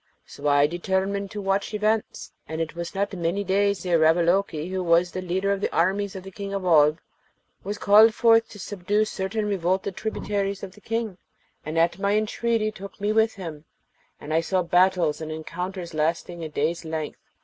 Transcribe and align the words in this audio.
So 0.25 0.47
I 0.47 0.65
determined 0.65 1.29
to 1.29 1.41
watch 1.43 1.75
events, 1.75 2.31
and 2.49 2.59
it 2.59 2.73
was 2.75 2.95
not 2.95 3.13
many 3.13 3.43
days 3.43 3.85
ere 3.85 3.99
Ravaloke, 3.99 4.67
who 4.71 4.81
was 4.83 5.11
the 5.11 5.21
leader 5.21 5.51
of 5.51 5.61
the 5.61 5.71
armies 5.71 6.15
of 6.15 6.23
the 6.23 6.31
King 6.31 6.55
of 6.55 6.63
Oolb, 6.63 6.99
was 7.63 7.77
called 7.77 8.15
forth 8.15 8.49
to 8.49 8.57
subdue 8.57 9.05
certain 9.05 9.45
revolted 9.45 9.95
tributaries 9.95 10.63
of 10.63 10.71
the 10.73 10.81
King, 10.81 11.19
and 11.63 11.77
at 11.77 11.99
my 11.99 12.13
entreaty 12.15 12.71
took 12.71 12.99
me 12.99 13.11
with 13.13 13.35
him, 13.35 13.65
and 14.19 14.33
I 14.33 14.41
saw 14.41 14.63
battles 14.63 15.21
and 15.21 15.31
encounters 15.31 15.93
lasting 15.93 16.43
a 16.43 16.49
day's 16.49 16.83
length. 16.83 17.19